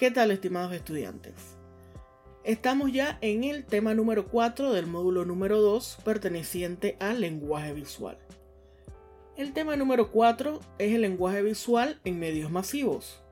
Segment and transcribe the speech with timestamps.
[0.00, 1.34] ¿Qué tal estimados estudiantes?
[2.42, 8.16] Estamos ya en el tema número 4 del módulo número 2 perteneciente al lenguaje visual.
[9.36, 13.22] El tema número 4 es el lenguaje visual en medios masivos.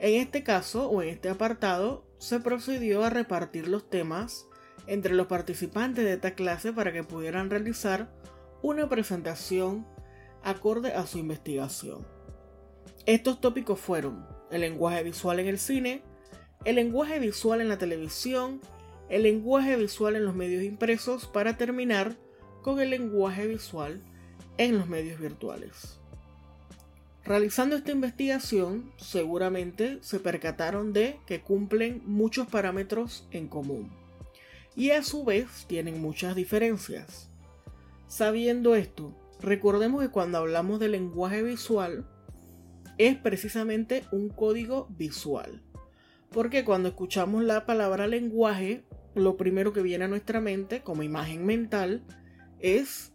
[0.00, 4.48] En este caso o en este apartado se procedió a repartir los temas
[4.88, 8.12] entre los participantes de esta clase para que pudieran realizar
[8.62, 9.86] una presentación
[10.42, 12.04] acorde a su investigación.
[13.06, 16.02] Estos tópicos fueron el lenguaje visual en el cine,
[16.64, 18.60] el lenguaje visual en la televisión,
[19.08, 22.16] el lenguaje visual en los medios impresos para terminar
[22.62, 24.02] con el lenguaje visual
[24.58, 25.98] en los medios virtuales.
[27.24, 33.90] Realizando esta investigación, seguramente se percataron de que cumplen muchos parámetros en común
[34.74, 37.28] y a su vez tienen muchas diferencias.
[38.06, 42.06] Sabiendo esto, recordemos que cuando hablamos de lenguaje visual,
[43.00, 45.62] es precisamente un código visual.
[46.30, 51.46] Porque cuando escuchamos la palabra lenguaje, lo primero que viene a nuestra mente como imagen
[51.46, 52.02] mental
[52.58, 53.12] es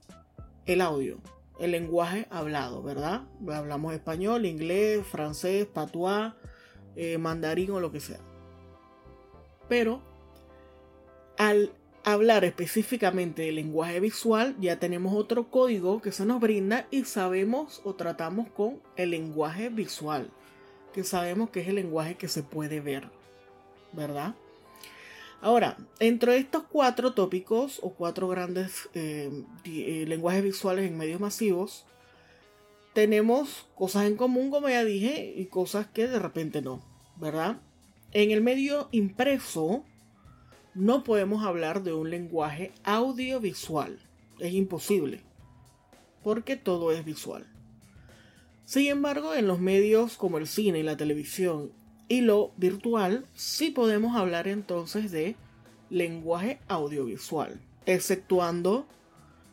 [0.65, 1.19] el audio,
[1.59, 3.27] el lenguaje hablado, ¿verdad?
[3.47, 6.33] Hablamos español, inglés, francés, patois,
[6.95, 8.19] eh, mandarín o lo que sea.
[9.69, 10.01] Pero
[11.37, 11.71] al
[12.05, 17.81] hablar específicamente del lenguaje visual, ya tenemos otro código que se nos brinda y sabemos
[17.83, 20.29] o tratamos con el lenguaje visual,
[20.93, 23.09] que sabemos que es el lenguaje que se puede ver,
[23.91, 24.35] ¿verdad?
[25.41, 31.85] Ahora, entre estos cuatro tópicos o cuatro grandes eh, eh, lenguajes visuales en medios masivos,
[32.93, 36.85] tenemos cosas en común, como ya dije, y cosas que de repente no,
[37.17, 37.57] ¿verdad?
[38.11, 39.83] En el medio impreso,
[40.75, 43.97] no podemos hablar de un lenguaje audiovisual.
[44.39, 45.21] Es imposible,
[46.21, 47.47] porque todo es visual.
[48.65, 51.71] Sin embargo, en los medios como el cine y la televisión
[52.09, 55.37] y lo virtual, sí podemos hablar entonces de
[55.89, 58.85] lenguaje audiovisual, exceptuando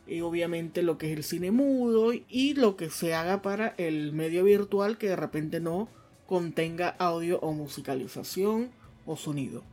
[0.05, 4.11] y obviamente lo que es el cine mudo y lo que se haga para el
[4.11, 5.87] medio virtual que de repente no
[6.27, 8.71] contenga audio o musicalización
[9.05, 9.63] o sonido.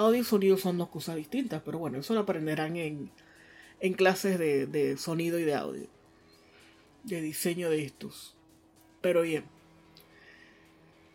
[0.00, 3.10] Audio y sonido son dos cosas distintas, pero bueno, eso lo aprenderán en,
[3.98, 5.88] clases de, de sonido y de audio,
[7.04, 8.34] de diseño de estos.
[9.02, 9.44] Pero bien,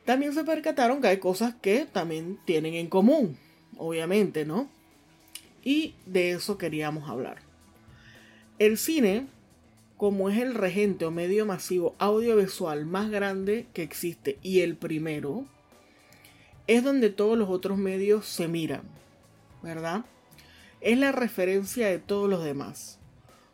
[0.06, 3.40] también se percataron que hay cosas que también tienen en común,
[3.75, 4.69] obviamente, ¿no?
[5.63, 7.40] Y de eso queríamos hablar.
[8.59, 9.25] El cine,
[9.97, 15.47] como es el regente o medio masivo audiovisual más grande que existe y el primero,
[16.68, 18.84] es donde todos los otros medios se miran,
[19.62, 20.06] ¿verdad?
[20.81, 23.00] Es la referencia de todos los demás.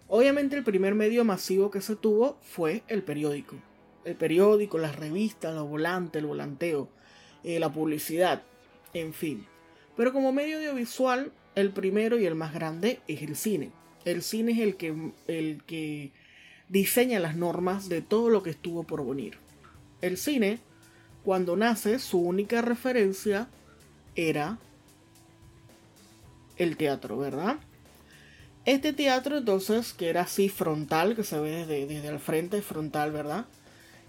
[0.07, 3.55] Obviamente el primer medio masivo que se tuvo fue el periódico.
[4.03, 6.89] El periódico, las revistas, los volantes, el volanteo,
[7.43, 8.43] eh, la publicidad,
[8.93, 9.45] en fin.
[9.95, 13.71] Pero como medio audiovisual, el primero y el más grande es el cine.
[14.03, 16.11] El cine es el que, el que
[16.69, 19.37] diseña las normas de todo lo que estuvo por venir.
[20.01, 20.59] El cine
[21.23, 23.47] cuando nace, su única referencia
[24.15, 24.57] era
[26.57, 27.57] el teatro, ¿verdad?
[28.65, 33.11] Este teatro entonces, que era así frontal, que se ve desde, desde el frente frontal,
[33.11, 33.45] ¿verdad?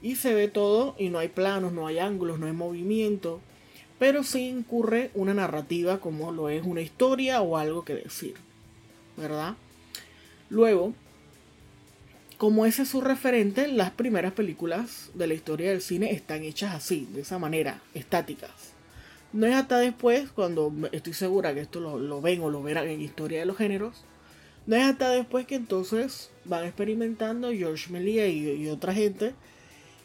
[0.02, 3.40] Y se ve todo y no hay planos, no hay ángulos, no hay movimiento,
[3.98, 8.34] pero sí incurre una narrativa como lo es una historia o algo que decir,
[9.16, 9.54] ¿verdad?
[10.50, 10.92] Luego,
[12.42, 16.74] como ese es su referente, las primeras películas de la historia del cine están hechas
[16.74, 18.50] así, de esa manera, estáticas.
[19.32, 23.00] No es hasta después, cuando estoy segura que esto lo, ven o lo verán en
[23.00, 24.02] Historia de los Géneros,
[24.66, 29.34] no es hasta después que entonces van experimentando George Melia y, otra gente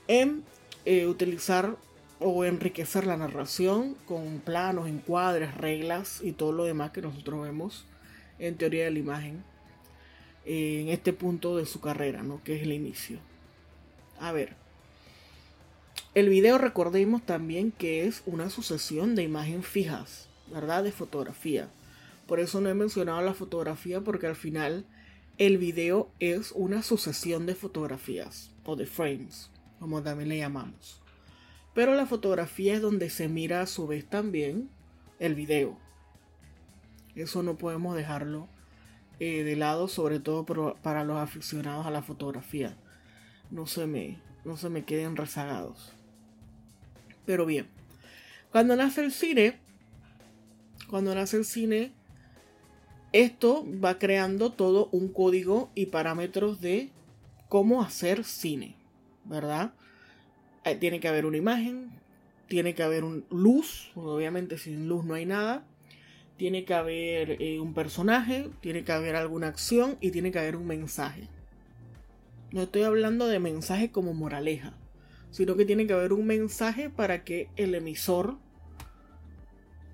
[0.08, 0.44] en
[0.86, 1.76] eh, utilizar
[2.20, 7.88] o enriquecer la narración con planos, encuadres, reglas y todo lo demás que nosotros vemos
[8.38, 9.44] en teoría de la imagen
[10.48, 12.42] en este punto de su carrera, ¿no?
[12.44, 13.20] Que es el inicio.
[14.20, 14.56] A ver.
[16.16, 20.84] El video recordemos también que es una sucesión de imágenes fijas, ¿verdad?
[20.84, 21.70] De fotografía.
[22.28, 24.86] Por eso no he mencionado la fotografía porque al final
[25.38, 31.02] el video es una sucesión de fotografías o de frames, como también le llamamos.
[31.74, 34.70] Pero la fotografía es donde se mira a su vez también
[35.20, 35.78] el video.
[37.16, 38.48] Eso no podemos dejarlo
[39.20, 40.46] eh, de lado, sobre todo
[40.82, 42.76] para los aficionados a la fotografía.
[43.52, 45.94] No se me, no se me queden rezagados.
[47.26, 47.68] Pero bien,
[48.52, 49.60] cuando nace el cine,
[50.90, 51.92] cuando nace el cine,
[53.14, 56.92] esto va creando todo un código y parámetros de
[57.50, 58.76] cómo hacer cine,
[59.26, 59.74] ¿verdad?
[60.64, 61.90] Eh, tiene que haber una imagen,
[62.48, 65.66] tiene que haber un luz, obviamente sin luz no hay nada.
[66.38, 70.56] Tiene que haber eh, un personaje, tiene que haber alguna acción y tiene que haber
[70.56, 71.28] un mensaje.
[72.52, 74.74] No estoy hablando de mensaje como moraleja,
[75.32, 78.38] sino que tiene que haber un mensaje para que el emisor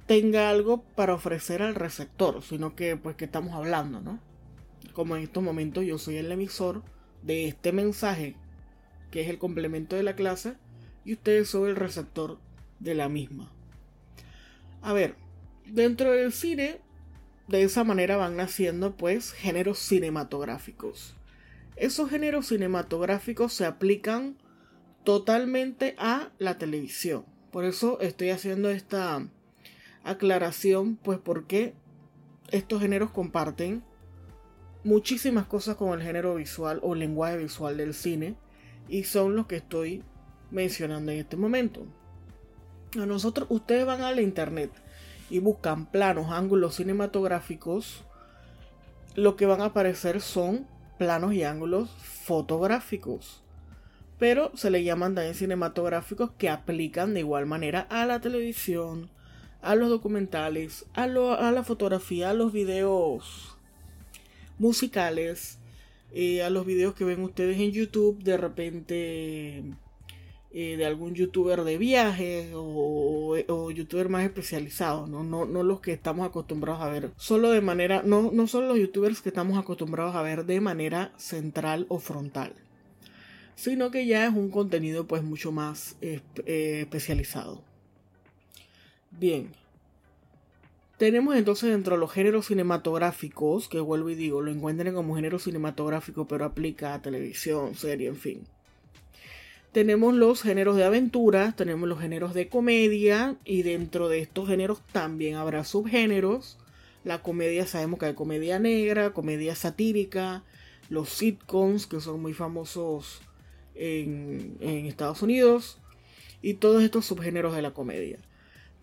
[0.06, 4.19] tenga algo para ofrecer al receptor, sino que pues que estamos hablando, ¿no?
[4.94, 6.84] Como en estos momentos yo soy el emisor
[7.24, 8.36] de este mensaje,
[9.12, 10.56] que es el complemento de la clase,
[11.06, 12.38] y ustedes son el receptor
[12.80, 13.51] de la misma.
[14.81, 15.16] A ver,
[15.65, 16.80] dentro del cine,
[17.48, 21.15] de esa manera van naciendo pues géneros cinematográficos.
[21.75, 24.38] Esos géneros cinematográficos se aplican
[25.04, 27.25] totalmente a la televisión.
[27.51, 29.27] Por eso estoy haciendo esta
[30.04, 31.74] aclaración, pues porque
[32.51, 33.83] estos géneros comparten
[34.83, 38.36] muchísimas cosas con el género visual o lenguaje visual del cine
[38.88, 40.04] y son los que estoy
[40.51, 41.86] mencionando en este momento.
[43.00, 44.71] A nosotros, ustedes van a la internet
[45.34, 48.04] y buscan planos, ángulos cinematográficos,
[49.16, 50.68] lo que van a aparecer son
[51.00, 53.42] planos y ángulos fotográficos.
[54.20, 59.10] Pero se le llaman también cinematográficos que aplican de igual manera a la televisión,
[59.64, 63.58] a los documentales, a, a la fotografía, a los videos
[64.60, 65.58] musicales,
[66.12, 69.64] eh, a los videos que ven ustedes en YouTube, de repente
[70.56, 75.24] eh, de algún youtuber de viajes o, o, youtuber más especializado, ¿no?
[75.24, 78.78] No, no los que estamos acostumbrados a ver solo de manera, no, no son los
[78.78, 82.54] youtubers que estamos acostumbrados a ver de manera central o frontal,
[83.56, 87.64] sino que ya es un contenido pues mucho más eh, especializado.
[89.10, 89.52] Bien,
[90.98, 95.40] tenemos entonces dentro de los géneros cinematográficos, que vuelvo y digo, lo encuentren como género
[95.40, 98.48] cinematográfico, pero aplica a televisión, serie, en fin.
[99.74, 104.81] Tenemos los géneros de aventuras, tenemos los géneros de comedia, y dentro de estos géneros
[104.92, 106.60] también habrá subgéneros.
[107.04, 110.44] La comedia sabemos que hay comedia negra, comedia satírica,
[110.90, 113.22] los sitcoms, que son muy famosos
[113.74, 115.80] en, en Estados Unidos,
[116.44, 118.20] y todos estos subgéneros de la comedia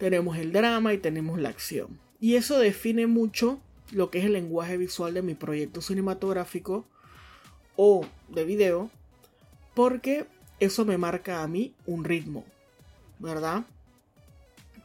[0.00, 2.00] tenemos el drama y tenemos la acción.
[2.20, 3.60] Y eso define mucho
[3.92, 6.87] lo que es el lenguaje visual de mi proyecto cinematográfico
[7.76, 8.90] o de video,
[9.75, 10.25] porque
[10.60, 12.44] eso me marca a mí un ritmo,
[13.18, 13.64] ¿verdad?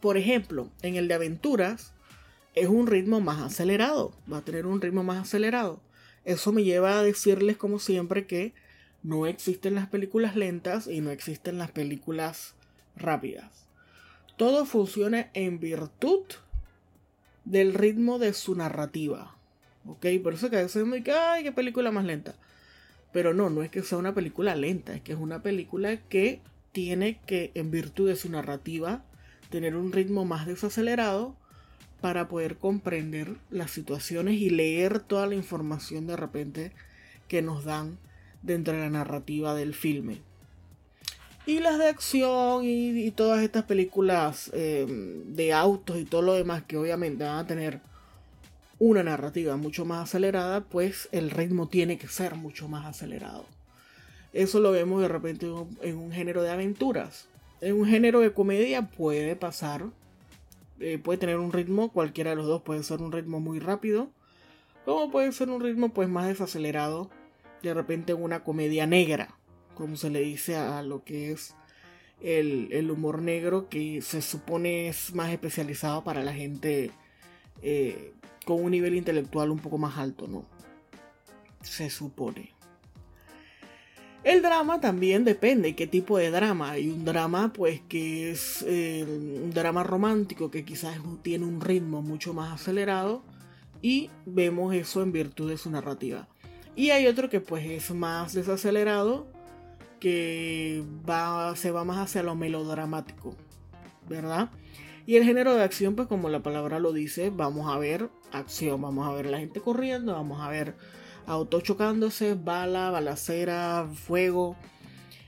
[0.01, 1.94] Por ejemplo, en el de aventuras
[2.54, 5.80] es un ritmo más acelerado, va a tener un ritmo más acelerado.
[6.24, 8.54] Eso me lleva a decirles como siempre que
[9.04, 12.56] no existen las películas lentas y no existen las películas
[12.95, 13.66] rápidas
[14.38, 16.24] todo funciona en virtud
[17.45, 19.36] del ritmo de su narrativa.
[19.86, 20.06] ¿Ok?
[20.24, 22.36] Por eso que a veces me ay, qué película más lenta.
[23.16, 26.42] Pero no, no es que sea una película lenta, es que es una película que
[26.74, 29.06] tiene que, en virtud de su narrativa,
[29.50, 31.34] tener un ritmo más desacelerado
[32.02, 36.74] para poder comprender las situaciones y leer toda la información de repente
[37.30, 37.98] que nos dan
[38.42, 40.20] dentro de la narrativa del filme.
[41.46, 44.86] Y las de acción y, todas estas películas eh,
[45.26, 47.80] de autos y todo lo demás que obviamente van a tener
[48.80, 53.45] una narrativa mucho más acelerada, pues el ritmo tiene que ser mucho más acelerado.
[54.33, 55.48] Eso lo vemos de repente
[55.81, 57.27] en un género de aventuras.
[57.62, 59.86] En un género de comedia puede pasar,
[60.80, 64.09] eh, puede tener un ritmo, cualquiera de los dos puede ser un ritmo muy rápido,
[64.83, 67.09] como puede ser un ritmo pues más desacelerado,
[67.64, 69.35] de repente en una comedia negra
[69.76, 71.54] como se le dice a lo que es
[72.21, 76.90] el, humor negro, que se supone es más especializado para la gente
[77.61, 78.14] eh,
[78.45, 80.45] con un nivel intelectual un poco más alto, ¿no?
[81.61, 82.54] Se supone.
[84.23, 86.71] El drama también depende qué tipo de drama.
[86.71, 92.02] Hay un drama pues que es eh, un drama romántico que quizás tiene un ritmo
[92.02, 93.21] mucho más acelerado
[93.83, 96.28] y vemos eso en virtud de su narrativa.
[96.75, 99.28] Y hay otro que pues es más desacelerado
[99.99, 103.35] que va, se va más hacia lo melodramático,
[104.09, 104.49] ¿verdad?
[105.06, 108.81] Y el género de acción, pues como la palabra lo dice, vamos a ver acción,
[108.81, 110.76] vamos a ver la gente corriendo, vamos a ver
[111.28, 114.56] autos chocándose, bala, balacera, fuego,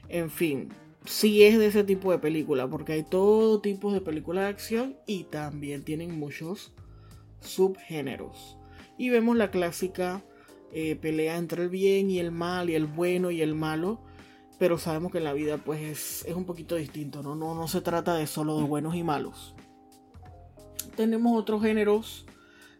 [0.09, 0.69] en fin,
[1.05, 4.97] sí es de ese tipo de película, porque hay todo tipo de películas de acción
[5.05, 6.73] y también tienen muchos
[7.41, 8.57] subgéneros.
[8.97, 10.23] Y vemos la clásica
[10.71, 14.01] eh, pelea entre el bien y el mal, y el bueno y el malo,
[14.59, 17.35] pero sabemos que en la vida pues es, un poquito distinto, ¿no?
[17.35, 17.53] ¿no?
[17.53, 19.55] No se trata de solo de buenos y malos.
[20.97, 22.25] Tenemos otros géneros,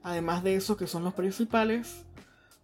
[0.02, 2.04] además de esos que son los principales,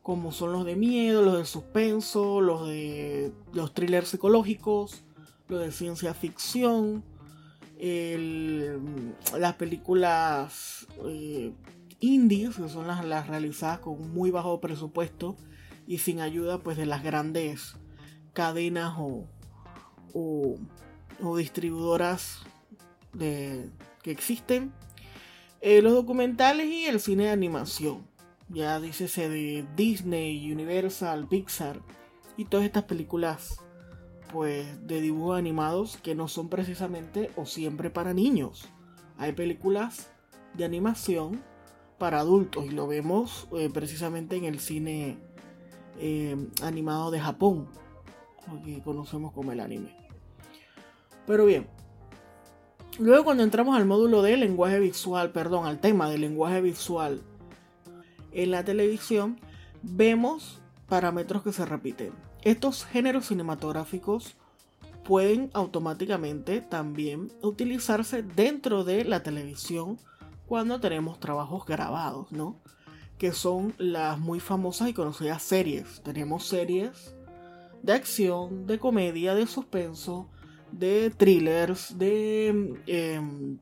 [0.01, 5.03] como son los de miedo, los de suspenso, los de los thrillers psicológicos,
[5.47, 7.03] los de ciencia ficción,
[7.77, 11.53] las películas eh,
[11.99, 15.37] indies, que son las, realizadas con muy bajo presupuesto
[15.85, 17.75] y sin ayuda pues de las grandes
[18.33, 19.27] cadenas o,
[20.15, 22.39] o, distribuidoras
[23.19, 23.69] que
[24.05, 24.73] existen.
[25.65, 28.05] Eh, los documentales y el cine de animación.
[28.49, 31.79] Ya dícese de Disney, Universal, Pixar
[32.35, 33.61] y todas estas películas
[34.33, 38.67] pues de dibujos animados que no son precisamente o siempre para niños.
[39.17, 40.11] Hay películas
[40.53, 41.41] de animación
[41.97, 45.17] para adultos y lo vemos eh, precisamente en el cine
[45.97, 47.69] eh, animado de Japón,
[48.65, 49.95] que conocemos como el anime.
[51.25, 51.69] Pero bien,
[52.99, 57.21] luego cuando entramos al módulo de lenguaje visual, perdón, al tema del lenguaje visual
[58.31, 59.39] en la televisión,
[59.81, 62.11] vemos parámetros que se repiten.
[62.41, 64.35] Estos géneros cinematográficos
[65.03, 69.97] pueden automáticamente también utilizarse dentro de la televisión
[70.47, 72.59] cuando tenemos trabajos grabados, ¿no?
[73.17, 76.01] Que son las muy famosas y conocidas series.
[76.03, 77.15] Tenemos series
[77.81, 80.29] de acción, de comedia, de suspenso,
[80.79, 83.57] de thrillers, de, em,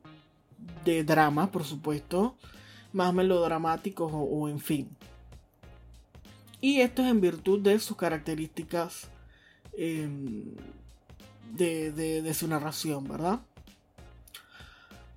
[0.84, 2.36] de drama, por supuesto,
[2.92, 4.88] más melodramáticos o, en fin.
[6.60, 9.08] Y esto es en virtud de sus características
[9.76, 10.54] em,
[11.54, 13.40] de, de su narración, ¿verdad?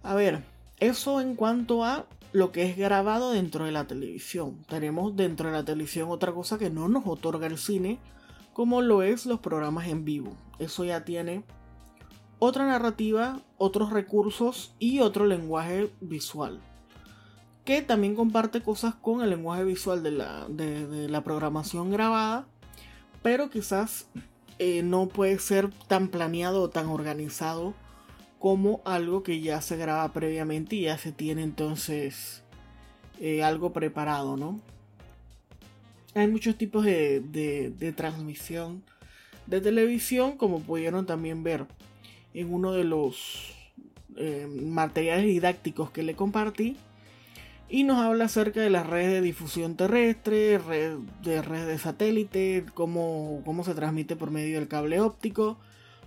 [0.03, 0.43] A ver,
[0.79, 4.57] eso en cuanto a lo que es grabado dentro de la televisión.
[4.67, 7.97] Tenemos dentro de la televisión otra cosa que no nos otorga el cine,
[8.51, 10.35] como lo es los programas en vivo.
[10.59, 11.43] Eso ya tiene
[12.39, 16.59] otra narrativa, otros recursos y otro lenguaje visual.
[17.63, 22.45] Que también comparte cosas con el lenguaje visual de la, de, la programación grabada,
[23.23, 24.07] pero quizás
[24.59, 27.73] eh, no puede ser tan planeado o tan organizado
[28.39, 32.43] como algo que ya se graba previamente y ya se tiene entonces
[33.19, 34.59] eh, algo preparado, ¿no?
[36.13, 38.83] Hay muchos tipos de, transmisión
[39.47, 41.65] de televisión, como pudieron también ver
[42.35, 43.53] en uno de los
[44.17, 46.75] eh, materiales didácticos que le compartí.
[47.67, 50.59] Y nos habla acerca de las redes de difusión terrestre,
[51.23, 55.57] de redes de satélite, cómo, cómo se transmite por medio del cable óptico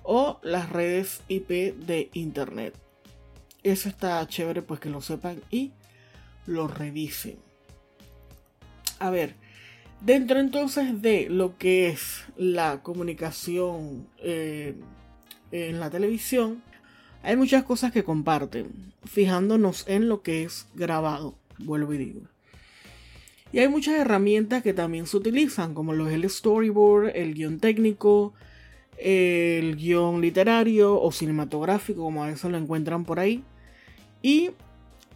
[0.05, 2.75] o las redes IP de internet.
[3.65, 5.73] Eso está chévere pues que lo sepan y
[6.47, 7.37] lo revisen.
[9.01, 9.35] A ver,
[10.01, 14.77] Dentro entonces de lo que es la comunicación eh,
[15.53, 16.63] en la televisión,
[17.23, 22.21] hay muchas cosas que comparten, fijándonos en lo que es grabado, vuelvo y digo.
[23.53, 27.61] Y hay muchas herramientas que también se utilizan, como lo es el storyboard, el guion
[27.61, 28.35] técnico,
[28.99, 33.43] el guion literario o cinematográfico, como a veces lo encuentran por ahí,
[34.23, 34.51] y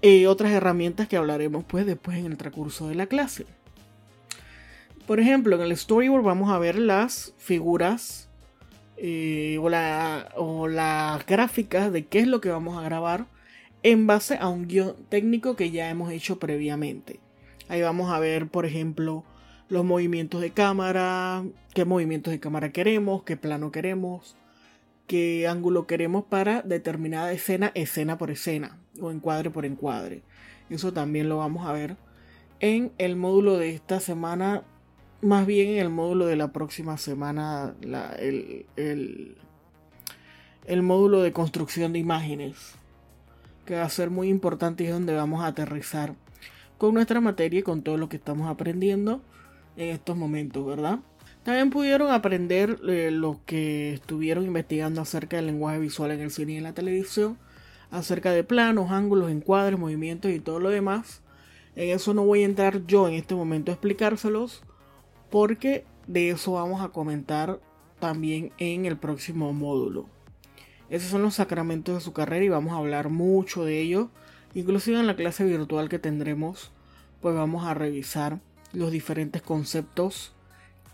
[0.00, 3.46] eh, otras herramientas que hablaremos pues después en el transcurso de la clase.
[5.06, 8.30] Por ejemplo, en el storyboard vamos a ver las figuras
[8.96, 13.26] eh, o, las gráficas de qué es lo que vamos a grabar
[13.82, 17.20] en base a un guion técnico que ya hemos hecho previamente.
[17.68, 19.24] Ahí vamos a ver, por ejemplo,
[19.68, 21.44] los movimientos de cámara,
[21.74, 24.36] qué movimientos de cámara queremos, qué plano queremos,
[25.06, 30.22] qué ángulo queremos para determinada escena, escena por escena o encuadre por encuadre.
[30.70, 31.96] Eso también lo vamos a ver
[32.60, 34.62] en el módulo de esta semana
[35.22, 37.74] más bien en el módulo de la próxima semana,
[38.18, 38.66] el,
[40.66, 42.74] el, módulo de construcción de imágenes,
[43.64, 46.14] que va a ser muy importante y es donde vamos a aterrizar
[46.76, 49.22] con nuestra materia y con todo lo que estamos aprendiendo
[49.76, 50.98] en estos momentos, ¿verdad?
[51.44, 56.52] También pudieron aprender eh, lo que estuvieron investigando acerca del lenguaje visual en el cine
[56.52, 57.38] y en la televisión,
[57.92, 61.22] acerca de planos, ángulos, encuadres, movimientos y todo lo demás.
[61.76, 64.62] En eso no voy a entrar yo en este momento a explicárselos,
[65.32, 67.58] porque de eso vamos a comentar
[67.98, 70.06] también en el próximo módulo.
[70.90, 74.10] Esos son los sacramentos de su carrera y vamos a hablar mucho de ello.
[74.52, 76.70] Inclusive en la clase virtual que tendremos,
[77.22, 78.40] pues vamos a revisar
[78.74, 80.34] los diferentes conceptos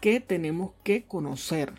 [0.01, 1.73] que tenemos que conocer.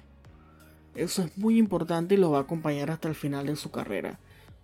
[0.96, 4.20] Eso es muy importante y lo va a acompañar hasta el final de su carrera.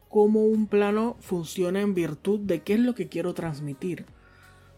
[0.09, 4.05] Cómo un plano funciona en virtud de qué es lo que quiero transmitir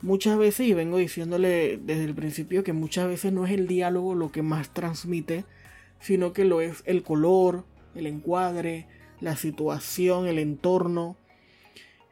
[0.01, 4.15] muchas veces, y vengo diciéndole desde el principio, que muchas veces no es el diálogo
[4.15, 5.45] lo que más transmite,
[5.99, 8.87] sino que lo es el color, el encuadre,
[9.19, 11.17] la situación, el entorno,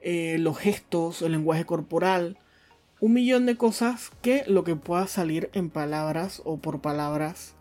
[0.02, 2.38] eh, los gestos, el lenguaje corporal,
[3.00, 7.56] un millón de cosas que lo que pueda salir en palabras o por palabras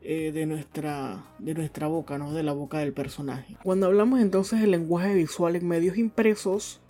[0.00, 2.32] eh, de, nuestra, de nuestra boca, ¿no?
[2.32, 3.56] de la boca del personaje.
[3.62, 6.80] Cuando hablamos entonces del lenguaje visual en medios impresos,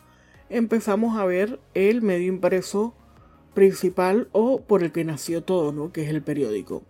[0.51, 2.95] empezamos a ver el medio impreso
[3.55, 5.93] principal o por el que nació todo, ¿no?
[5.93, 6.83] que es el periódico.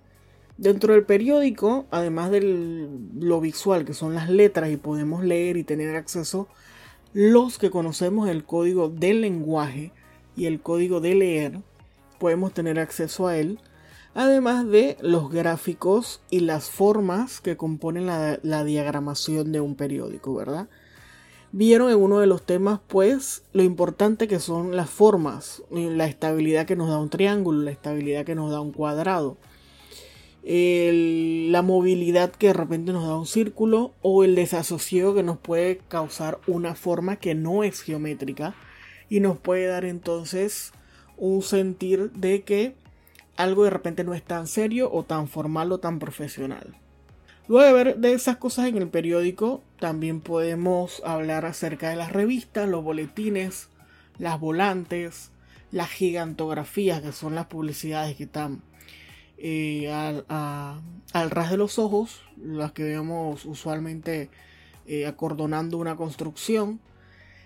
[0.58, 2.88] Dentro del periódico, además de
[3.18, 6.48] lo visual, que son las letras y podemos leer y tener acceso,
[7.12, 9.92] los que conocemos el código del lenguaje
[10.36, 11.60] y el código de leer,
[12.18, 13.60] podemos tener acceso a él,
[14.14, 20.34] además de los gráficos y las formas que componen la, la diagramación de un periódico,
[20.34, 20.68] ¿verdad?
[21.50, 26.66] Vieron en uno de los temas, pues, lo importante que son las formas, la estabilidad
[26.66, 29.38] que nos da un triángulo, la estabilidad que nos da un cuadrado
[30.50, 35.78] la movilidad que de repente nos da un círculo o el desasosiego que nos puede
[35.88, 38.54] causar una forma que no es geométrica
[39.10, 40.72] y nos puede dar entonces
[41.18, 42.74] un sentir de que
[43.36, 46.74] algo de repente no es tan serio o tan formal o tan profesional.
[47.46, 52.12] Luego de ver de esas cosas en el periódico, también podemos hablar acerca de las
[52.12, 53.68] revistas, los boletines,
[54.18, 55.30] las volantes,
[55.70, 58.62] las gigantografías, que son las publicidades que están
[59.38, 64.30] eh, al, ras de los ojos, las que vemos usualmente
[64.86, 66.80] eh, acordonando una construcción,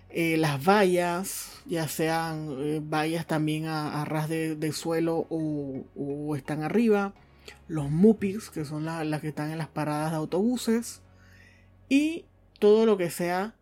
[0.09, 7.15] eh, las vallas, ya sean vallas también a, ras de, suelo o, están arriba,
[7.69, 11.03] los mupis, que son las que están en las paradas de autobuses,
[11.93, 12.25] y
[12.59, 13.55] todo lo que sea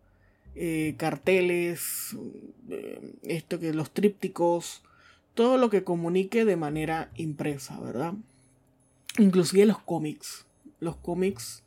[0.97, 2.15] carteles,
[3.23, 4.83] esto que los trípticos,
[5.33, 8.13] todo lo que comunique de manera impresa, ¿verdad?
[9.17, 10.45] Inclusive los cómics.
[10.79, 11.63] Los cómics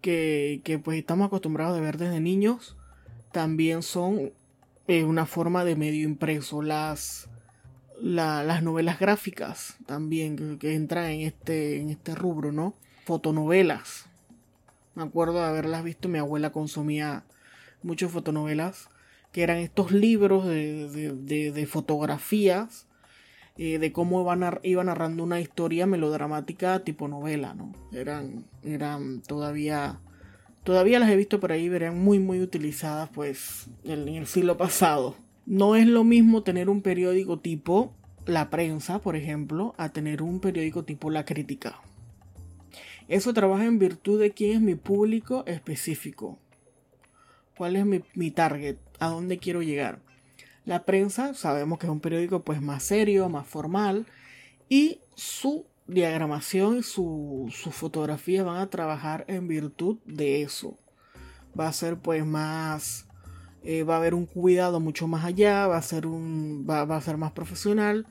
[0.00, 2.76] que, que pues estamos acostumbrados a ver desde niños
[3.30, 4.32] también son
[4.88, 6.62] eh, una forma de medio impreso.
[6.62, 7.28] Las,
[8.00, 12.74] las novelas gráficas también que, entran en este, en este rubro, ¿no?
[13.04, 14.06] Fotonovelas.
[14.94, 17.24] Me acuerdo de haberlas visto, mi abuela consumía
[17.82, 18.88] muchas fotonovelas
[19.32, 22.86] que eran estos libros de, fotografías,
[23.56, 24.20] eh, de cómo
[24.62, 27.72] iba narrando una historia melodramática tipo novela, ¿no?
[27.92, 30.00] Eran, eran todavía,
[30.64, 35.16] todavía las he visto por ahí, eran muy, muy utilizadas, pues, en el siglo pasado.
[35.46, 37.94] No es lo mismo tener un periódico tipo
[38.26, 41.80] La Prensa, por ejemplo, a tener un periódico tipo La Crítica.
[43.08, 46.38] Eso trabaja en virtud de quién es mi público específico.
[47.56, 47.84] ¿Cuál es
[48.14, 48.76] mi, target?
[48.98, 50.00] ¿A dónde quiero llegar?
[50.64, 54.06] La prensa sabemos que es un periódico pues más serio, más formal
[54.68, 60.78] y su diagramación y su, fotografía van a trabajar en virtud de eso.
[61.58, 63.06] Va a ser pues más...
[63.64, 67.00] Eh, va a haber un cuidado mucho más allá, va a ser, un, va, a
[67.00, 68.06] ser más profesional,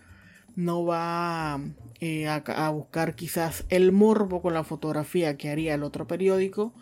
[0.56, 1.60] no va
[2.00, 6.74] eh, a buscar quizás el morbo con la fotografía que haría el otro periódico,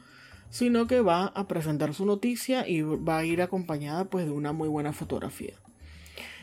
[0.50, 4.52] sino que va a presentar su noticia y va a ir acompañada pues de una
[4.52, 5.54] muy buena fotografía.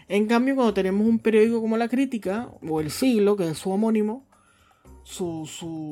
[0.08, 3.70] En cambio, cuando tenemos un periódico como La Crítica o El Siglo, que es su
[3.70, 4.24] homónimo,
[5.02, 5.46] su,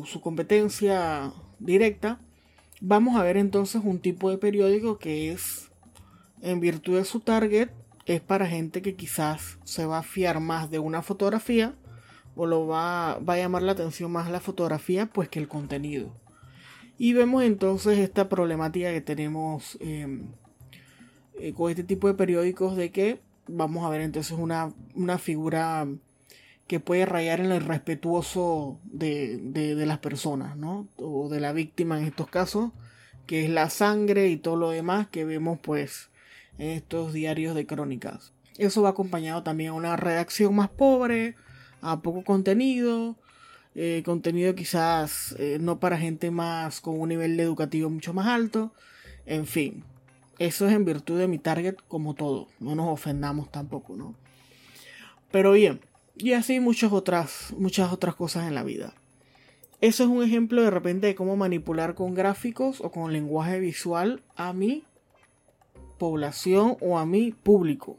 [0.07, 2.21] su competencia directa,
[2.81, 5.71] vamos a ver entonces un tipo de periódico que es,
[6.43, 7.71] en virtud de su target,
[8.07, 11.75] es para gente que quizás se va a fiar más de una fotografía
[12.37, 16.13] o lo va, a llamar la atención más la fotografía pues que el contenido.
[16.99, 20.29] Y vemos entonces esta problemática que tenemos em,
[21.35, 24.73] eh, con este tipo de periódicos de que vamos a ver entonces una,
[25.19, 25.87] figura
[26.67, 30.89] que puede rayar en el respetuoso de, de, las personas, ¿no?
[30.97, 32.71] O de la víctima en estos casos,
[33.27, 36.09] que es la sangre y todo lo demás que vemos pues
[36.59, 38.33] en estos diarios de crónicas.
[38.59, 41.35] Eso va acompañado también a una redacción más pobre,
[41.81, 43.17] a poco contenido,
[43.75, 48.73] eh, contenido quizás eh, no para gente más con un nivel educativo mucho más alto,
[49.27, 49.83] en fin,
[50.39, 54.15] eso es en virtud de mi target como todo, no nos ofendamos tampoco, ¿no?
[55.33, 55.81] Pero bien,
[56.17, 58.95] y así muchas otras, muchas otras cosas en la vida.
[59.81, 64.23] Eso es un ejemplo de repente de cómo manipular con gráficos o con lenguaje visual
[64.37, 64.85] a mi
[66.05, 67.97] población o a mi público.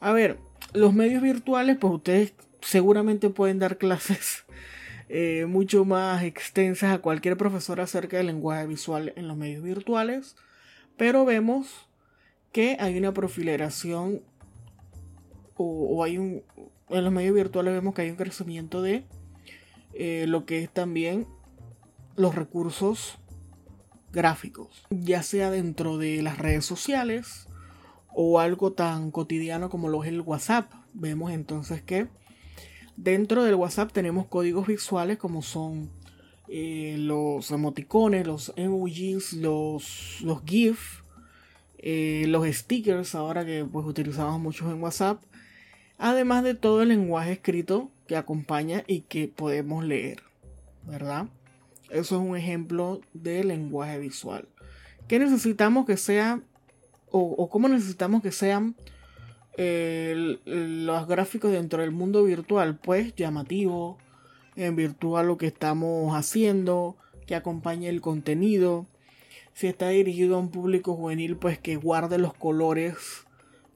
[0.00, 0.40] A ver,
[0.72, 4.44] los medios virtuales, pues ustedes seguramente pueden dar clases
[5.08, 10.34] eh, mucho más extensas a cualquier profesor acerca del lenguaje visual en los medios virtuales,
[10.96, 11.86] pero vemos
[12.50, 14.20] que hay una profileración
[15.54, 16.42] o, hay un
[16.88, 19.04] en los medios virtuales vemos que hay un crecimiento de
[19.94, 21.24] eh, lo que es también
[22.16, 23.20] los recursos
[24.12, 27.48] gráficos, ya sea dentro de las redes sociales
[28.14, 30.70] o algo tan cotidiano como lo es el WhatsApp.
[30.92, 32.08] Vemos entonces que
[32.96, 35.90] Dentro del WhatsApp tenemos códigos visuales como son
[36.48, 41.00] eh, los emoticones, los emojis, los, los GIF,
[41.78, 45.22] eh, los stickers, ahora que pues utilizamos muchos en WhatsApp,
[45.98, 50.22] además de todo el lenguaje escrito que acompaña y que podemos leer,
[50.86, 51.28] ¿verdad?
[51.92, 54.48] Eso es un ejemplo de lenguaje visual.
[55.08, 56.40] ¿Qué necesitamos que sea
[57.10, 58.74] o, cómo necesitamos que sean
[59.58, 62.78] eh, los gráficos dentro del mundo virtual?
[62.78, 63.98] Pues llamativo,
[64.56, 68.86] en virtual lo que estamos haciendo, que acompañe el contenido.
[69.52, 73.26] Si está dirigido a un público juvenil, pues que guarde los colores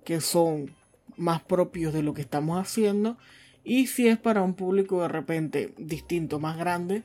[0.04, 0.74] que son
[1.18, 3.18] más propios de lo que estamos haciendo.
[3.62, 7.02] Y si es para un público de repente distinto, más grande,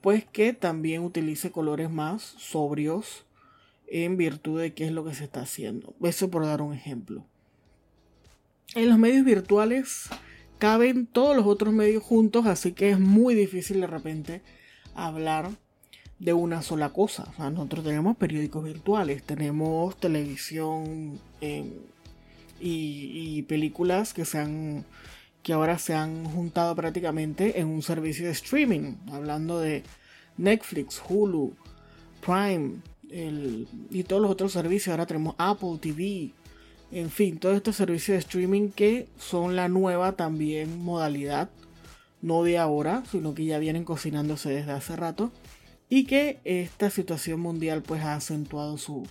[0.00, 3.24] pues que también utilice colores más sobrios
[3.86, 5.94] en virtud de qué es lo que se está haciendo.
[6.02, 7.24] Eso por dar un ejemplo.
[8.74, 10.08] En los medios virtuales
[10.58, 14.42] caben todos los otros medios juntos, así que es muy difícil de repente
[14.94, 15.50] hablar
[16.18, 17.32] de una sola cosa.
[17.38, 21.70] nosotros tenemos periódicos virtuales, tenemos televisión em,
[22.60, 24.84] y, películas que se han
[25.42, 29.82] que ahora se han juntado prácticamente en un servicio de streaming, hablando de
[30.36, 31.54] Netflix, Hulu,
[32.20, 32.80] Prime
[33.90, 34.92] y todos los otros servicios.
[34.92, 36.32] Ahora tenemos Apple TV,
[36.90, 41.50] en fin, todos estos servicios de streaming que son la nueva también modalidad,
[42.22, 45.32] no de ahora, sino que ya vienen cocinándose desde hace rato
[45.88, 49.06] y que esta situación mundial pues ha acentuado su,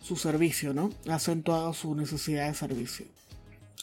[0.00, 0.90] su servicio, ¿no?
[1.08, 3.06] Ha acentuado su necesidad de servicio.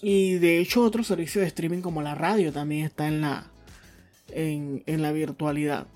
[0.02, 3.48] Y de hecho otro servicio de streaming como la radio también está en la,
[4.30, 5.88] en, en la virtualidad.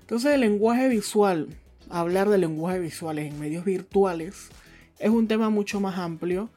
[0.00, 1.48] Entonces el lenguaje visual,
[1.88, 4.50] hablar de lenguaje visuales en medios virtuales,
[4.98, 6.50] es un tema mucho más amplio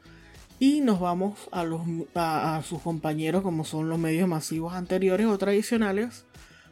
[0.58, 1.82] y nos vamos a, los,
[2.14, 6.24] a, sus compañeros como son los medios masivos anteriores o tradicionales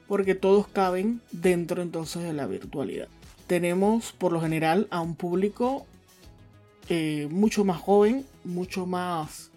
[0.09, 3.09] porque todos caben dentro entonces de la virtualidad.
[3.47, 5.87] Tenemos por lo general a un público
[6.89, 9.51] eh, mucho más joven, mucho más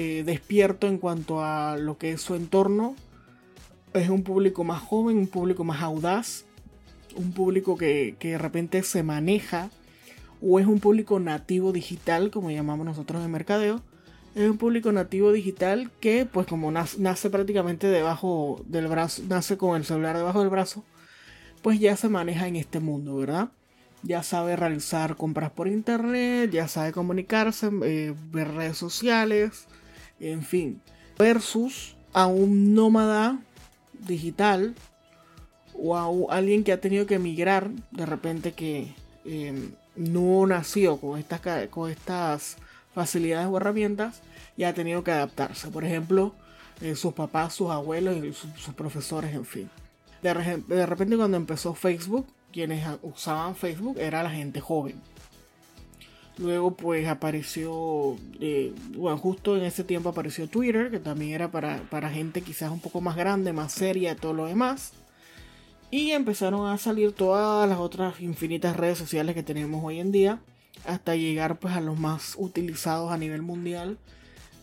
[0.00, 2.96] eh, despierto en cuanto a lo que es su entorno,
[3.92, 6.46] es un público más joven, un público más audaz,
[7.16, 9.68] un público que, de repente se maneja,
[10.40, 13.82] o es un público nativo digital, como llamamos nosotros en mercadeo.
[14.34, 19.76] Es un público nativo digital que, pues como nace, prácticamente debajo del brazo, nace con
[19.76, 20.82] el celular debajo del brazo,
[21.60, 23.50] pues ya se maneja en este mundo, ¿verdad?
[24.02, 29.66] Ya sabe realizar compras por internet, ya sabe comunicarse, eh, ver redes sociales,
[30.20, 30.80] en fin.
[31.18, 33.40] Versus a un nómada
[34.06, 34.74] digital
[35.74, 41.18] o a alguien que ha tenido que emigrar de repente que em, no nació con
[41.18, 42.56] estas, con estas
[42.94, 44.20] facilidades o herramientas
[44.56, 45.68] y ha tenido que adaptarse.
[45.68, 46.34] Por ejemplo,
[46.80, 49.70] eh, sus papás, sus abuelos sus, profesores, en fin.
[50.22, 55.00] De, de repente cuando empezó Facebook, quienes usaban Facebook era la gente joven.
[56.40, 62.10] Luego pues apareció, eh, bueno, justo en ese tiempo apareció Twitter, que también era para,
[62.10, 64.94] gente quizás un poco más grande, más seria, todo lo demás.
[65.90, 70.40] Y empezaron a salir todas las otras infinitas redes sociales que tenemos hoy en día,
[70.86, 73.98] hasta llegar pues a los más utilizados a nivel mundial,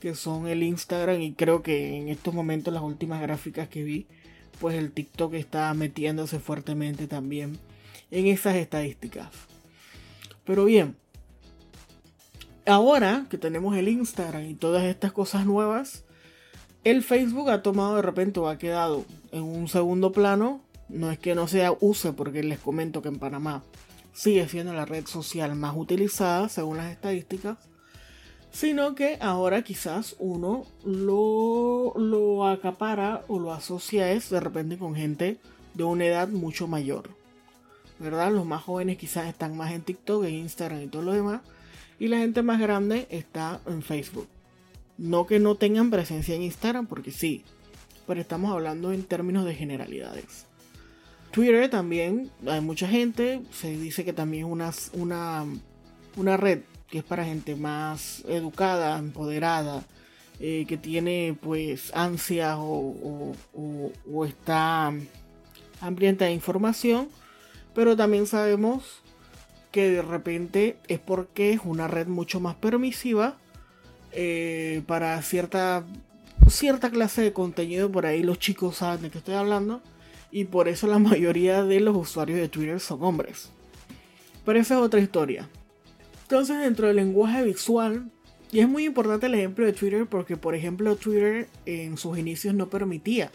[0.01, 4.07] que son el Instagram y creo que en estos momentos las últimas gráficas que vi,
[4.59, 7.59] pues el TikTok está metiéndose fuertemente también
[8.09, 9.29] en esas estadísticas.
[10.43, 10.95] Pero bien,
[12.67, 16.03] ahora que tenemos el Instagram y todas estas cosas nuevas,
[16.83, 20.61] el Facebook ha tomado de repente o ha quedado en un segundo plano.
[20.89, 23.63] No es que no se use, porque les comento que en Panamá
[24.13, 27.57] sigue siendo la red social más utilizada según las estadísticas,
[28.51, 35.39] sino que ahora quizás uno lo, lo acapara o lo asocia de repente con gente
[35.73, 37.09] de una edad mucho mayor.
[37.99, 38.31] ¿Verdad?
[38.31, 41.41] Los más jóvenes quizás están más en TikTok, en Instagram y todo lo demás
[41.99, 44.27] y la gente más grande está en Facebook.
[44.97, 47.43] No que no tengan presencia en Instagram, porque sí,
[48.05, 50.45] pero estamos hablando en términos de generalidades.
[51.31, 55.45] Twitter también, hay mucha gente, se dice que también es una, una,
[56.15, 59.83] una red que es para gente más educada, empoderada,
[60.39, 64.93] eh, que tiene pues ansias o, o, está
[65.81, 67.09] hambrienta de información,
[67.73, 69.01] pero también sabemos
[69.71, 73.37] que de repente es porque es una red mucho más permisiva
[74.11, 75.83] eh, para cierta,
[76.49, 77.91] cierta clase de contenido.
[77.91, 79.81] Por ahí los chicos saben de qué estoy hablando.
[80.31, 83.49] Y por eso la mayoría de los usuarios de Twitter son hombres.
[84.45, 85.49] Pero esa es otra historia.
[86.23, 88.09] Entonces dentro del lenguaje visual,
[88.51, 92.55] Y es muy importante el ejemplo de Twitter porque, por ejemplo, Twitter en sus inicios
[92.55, 93.29] no permitía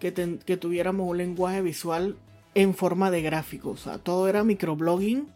[0.00, 0.12] que,
[0.44, 2.16] que tuviéramos un lenguaje visual
[2.54, 3.80] en forma de gráficos.
[3.80, 5.28] O sea, todo era microblogging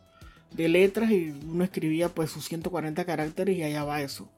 [0.53, 4.29] de letras y uno escribía pues sus 140 caracteres y allá va eso.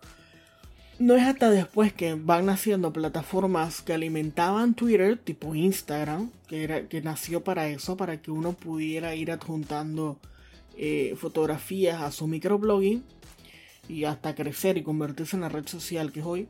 [0.99, 6.89] No es hasta después que van naciendo plataformas que alimentaban Twitter, tipo Instagram, que, era,
[6.89, 10.19] que nació para eso, para que uno pudiera ir adjuntando
[10.79, 13.05] eh, fotografías a su microblogging
[13.91, 16.49] y hasta crecer y convertirse en la red social que es hoy.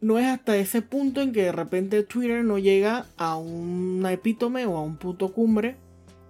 [0.00, 4.64] No es hasta ese punto en que de repente Twitter no llega a una epítome
[4.66, 5.76] o a un punto cumbre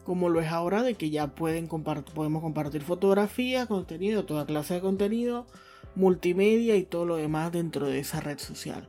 [0.05, 4.81] como lo es ahora de que ya pueden podemos compartir fotografías, contenido, toda clase de
[4.81, 5.47] contenido,
[5.95, 8.89] multimedia y todo lo demás dentro de esa red social.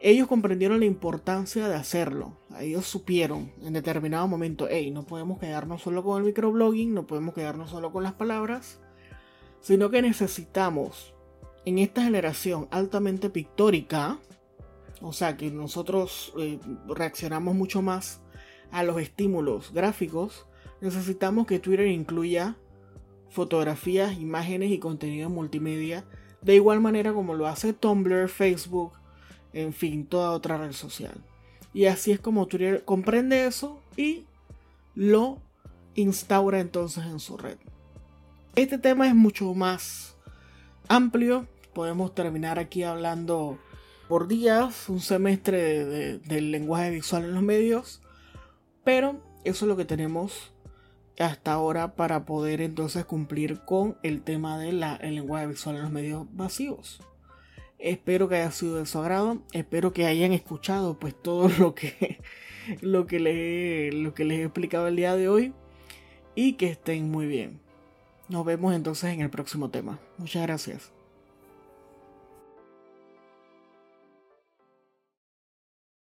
[0.00, 2.38] Ellos comprendieron la importancia de hacerlo.
[2.58, 7.34] Ellos supieron en determinado momento, hey, no podemos quedarnos solo con el microblogging, no podemos
[7.34, 8.80] quedarnos solo con las palabras,
[9.60, 11.12] sino que necesitamos
[11.70, 14.18] en esta generación altamente pictórica,
[15.00, 18.20] o sea que nosotros eh, reaccionamos mucho más
[18.72, 20.46] a los estímulos gráficos,
[20.80, 22.56] necesitamos que Twitter incluya
[23.28, 26.04] fotografías, imágenes y contenido multimedia,
[26.42, 28.92] de igual manera como lo hace Tumblr, Facebook,
[29.52, 31.14] en fin, toda otra red social.
[31.72, 34.24] Y así es como Twitter comprende eso y
[34.96, 35.38] lo
[35.94, 37.58] instaura entonces en su red.
[38.56, 40.16] Este tema es mucho más
[40.88, 41.46] amplio.
[41.72, 43.58] Podemos terminar aquí hablando
[44.08, 48.02] por días, un semestre del lenguaje visual en los medios.
[48.84, 50.52] Pero eso es lo que tenemos
[51.18, 56.30] hasta ahora para poder entonces cumplir con el tema del lenguaje visual en los medios
[56.32, 57.00] masivos.
[57.78, 59.42] Espero que haya sido de su agrado.
[59.52, 62.20] Espero que hayan escuchado pues todo lo que,
[62.80, 65.54] lo que, les, lo que les he explicado el día de hoy.
[66.34, 67.60] Y que estén muy bien.
[68.28, 69.98] Nos vemos entonces en el próximo tema.
[70.16, 70.99] Muchas gracias.